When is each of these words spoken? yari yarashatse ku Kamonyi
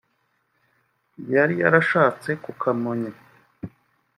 yari 1.33 1.55
yarashatse 1.63 2.29
ku 2.43 2.51
Kamonyi 2.61 3.11